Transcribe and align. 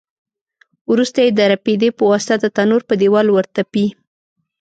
وروسته 0.91 1.19
یې 1.25 1.31
د 1.33 1.39
رپېدې 1.53 1.89
په 1.97 2.03
واسطه 2.11 2.35
د 2.39 2.45
تنور 2.55 2.81
په 2.89 2.93
دېوال 3.01 3.27
ورتپي. 3.31 3.87